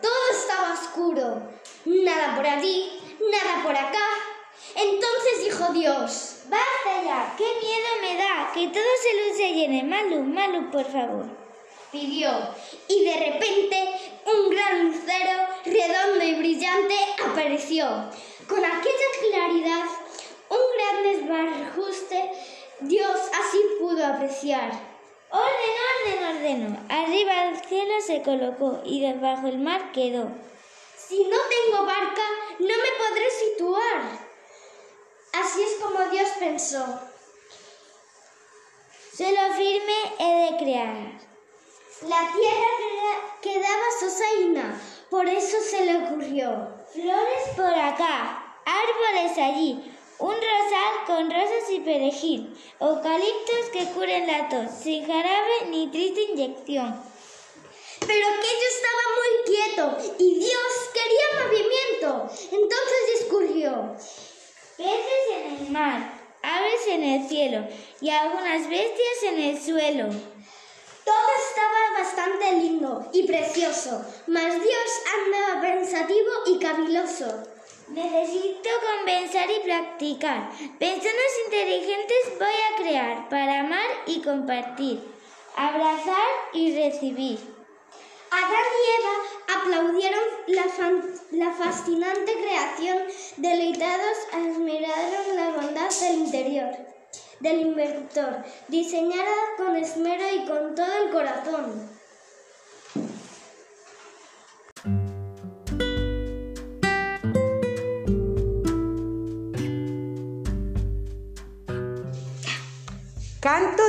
[0.00, 1.42] todo, estaba oscuro.
[1.84, 4.06] Nada por allí, nada por acá.
[4.74, 9.82] Entonces dijo Dios, Basta ya, qué miedo me da, que todo se luce llene.
[9.82, 11.26] Malu, Malu, por favor.
[11.90, 12.30] pidió,
[12.88, 13.88] y de repente
[14.26, 17.86] un gran lucero redondo y brillante apareció.
[18.48, 19.84] Con aquella claridad,
[20.50, 22.30] un gran desbarajuste,
[22.80, 24.93] Dios así pudo apreciar.
[25.34, 26.86] Orden, orden, ordeno.
[26.88, 30.28] Arriba del cielo se colocó y debajo el mar quedó.
[30.96, 32.22] Si no tengo barca,
[32.60, 34.02] no me podré situar.
[35.32, 36.84] Así es como Dios pensó.
[39.16, 40.96] Solo firme he de crear.
[42.02, 44.80] La tierra queda- quedaba sosaína,
[45.10, 46.68] por eso se le ocurrió.
[46.92, 54.48] Flores por acá, árboles allí, un rosal con rosas y perejil, eucaliptos que curen la
[54.48, 57.02] tos, sin jarabe ni triste inyección.
[58.06, 62.28] Pero aquello estaba muy quieto y Dios quería movimiento.
[62.52, 63.96] Entonces discurrió.
[64.76, 67.66] Peces en el mar, aves en el cielo
[68.00, 70.08] y algunas bestias en el suelo.
[71.04, 77.53] Todo estaba bastante lindo y precioso, mas Dios andaba pensativo y caviloso.
[77.88, 80.50] Necesito convencer y practicar.
[80.78, 85.02] Personas inteligentes voy a crear para amar y compartir,
[85.54, 87.38] abrazar y recibir.
[88.30, 90.64] Adán y Eva aplaudieron la,
[91.32, 92.98] la fascinante creación,
[93.36, 96.70] deleitados admiraron la bondad del interior,
[97.40, 101.90] del inventor, diseñada con esmero y con todo el corazón.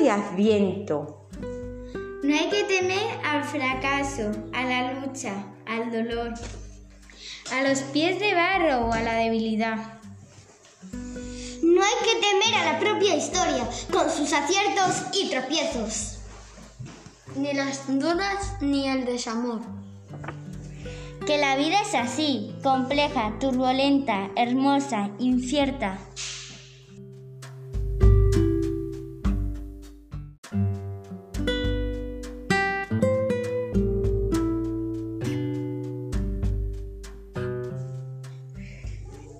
[0.00, 1.28] De Adviento.
[2.22, 6.32] No hay que temer al fracaso, a la lucha, al dolor,
[7.52, 9.76] a los pies de barro o a la debilidad.
[11.62, 16.18] No hay que temer a la propia historia, con sus aciertos y tropiezos.
[17.36, 19.60] Ni las dudas ni el desamor.
[21.26, 25.98] Que la vida es así, compleja, turbulenta, hermosa, incierta.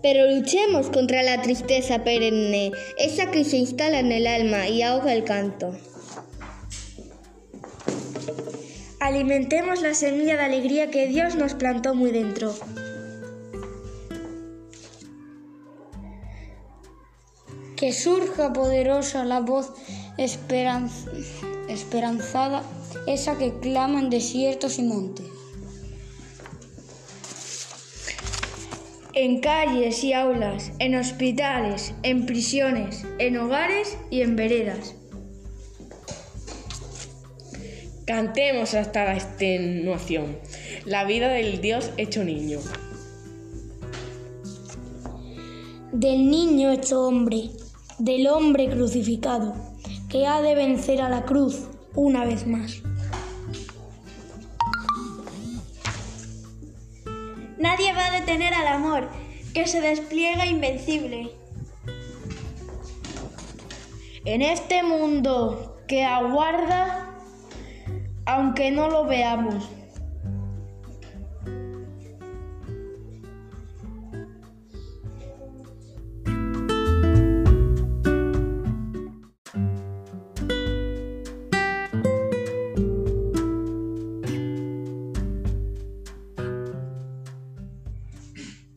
[0.03, 5.13] Pero luchemos contra la tristeza perenne, esa que se instala en el alma y ahoga
[5.13, 5.77] el canto.
[8.99, 12.55] Alimentemos la semilla de alegría que Dios nos plantó muy dentro.
[17.77, 19.73] Que surja poderosa la voz
[20.19, 21.09] esperanz-
[21.69, 22.63] esperanzada,
[23.07, 25.27] esa que clama en desiertos y montes.
[29.23, 34.95] En calles y aulas, en hospitales, en prisiones, en hogares y en veredas.
[38.07, 40.39] Cantemos hasta la extenuación.
[40.87, 42.61] La vida del Dios hecho niño.
[45.93, 47.51] Del niño hecho hombre,
[47.99, 49.55] del hombre crucificado,
[50.09, 52.83] que ha de vencer a la cruz una vez más.
[58.11, 59.09] Nadie va a detener al amor,
[59.55, 61.31] que se despliega invencible.
[64.25, 67.15] En este mundo que aguarda,
[68.27, 69.69] aunque no lo veamos.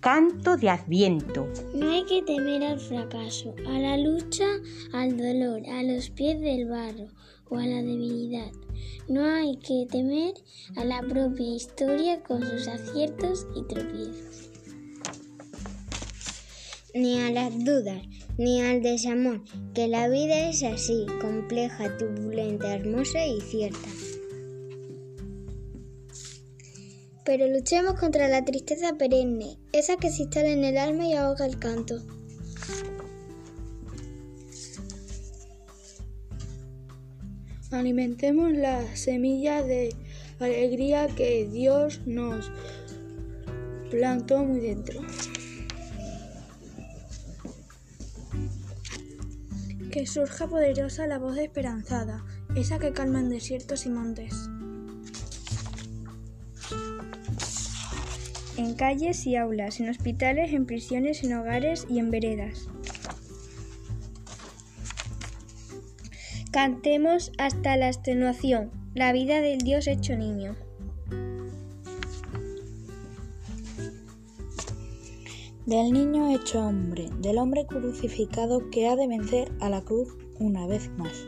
[0.03, 1.47] Canto de Adviento.
[1.74, 4.44] No hay que temer al fracaso, a la lucha,
[4.91, 7.08] al dolor, a los pies del barro
[7.50, 8.52] o a la debilidad.
[9.08, 10.33] No hay que temer
[10.75, 14.51] a la propia historia con sus aciertos y tropiezos.
[16.94, 18.01] Ni a las dudas,
[18.38, 19.42] ni al desamor,
[19.74, 23.88] que la vida es así, compleja, turbulenta, hermosa y cierta.
[27.25, 31.46] Pero luchemos contra la tristeza perenne, esa que se instala en el alma y ahoga
[31.46, 32.02] el canto.
[37.72, 39.96] Alimentemos la semilla de
[40.40, 42.52] alegría que Dios nos
[43.90, 45.02] plantó muy dentro.
[49.92, 52.25] Que surja poderosa la voz esperanzada,
[52.56, 54.50] esa que calma en desiertos y montes.
[58.57, 62.67] En calles y aulas, en hospitales, en prisiones, en hogares y en veredas.
[66.51, 70.55] Cantemos hasta la extenuación, la vida del Dios hecho niño.
[75.65, 80.67] Del niño hecho hombre, del hombre crucificado que ha de vencer a la cruz una
[80.67, 81.25] vez más.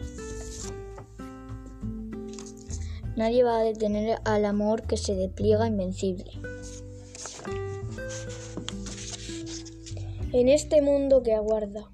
[3.15, 6.31] Nadie va a detener al amor que se despliega invencible.
[10.37, 11.89] En este mundo que aguarda,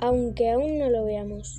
[0.00, 1.58] aunque aún no lo veamos.